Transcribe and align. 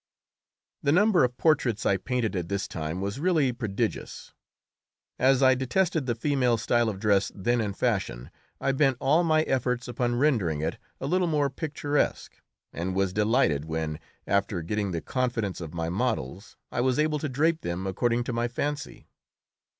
The 0.81 0.91
number 0.91 1.23
of 1.23 1.37
portraits 1.37 1.85
I 1.85 1.97
painted 1.97 2.35
at 2.35 2.49
this 2.49 2.67
time 2.67 3.01
was 3.01 3.19
really 3.19 3.53
prodigious. 3.53 4.33
As 5.19 5.43
I 5.43 5.53
detested 5.53 6.07
the 6.07 6.15
female 6.15 6.57
style 6.57 6.89
of 6.89 6.99
dress 6.99 7.31
then 7.35 7.61
in 7.61 7.73
fashion, 7.73 8.31
I 8.59 8.71
bent 8.71 8.97
all 8.99 9.23
my 9.23 9.43
efforts 9.43 9.87
upon 9.87 10.15
rendering 10.15 10.59
it 10.61 10.79
a 10.99 11.05
little 11.05 11.27
more 11.27 11.51
picturesque, 11.51 12.39
and 12.73 12.95
was 12.95 13.13
delighted 13.13 13.65
when, 13.65 13.99
after 14.25 14.63
getting 14.63 14.89
the 14.89 15.01
confidence 15.01 15.61
of 15.61 15.71
my 15.71 15.87
models, 15.87 16.57
I 16.71 16.81
was 16.81 16.97
able 16.97 17.19
to 17.19 17.29
drape 17.29 17.61
them 17.61 17.85
according 17.85 18.23
to 18.23 18.33
my 18.33 18.47
fancy. 18.47 19.07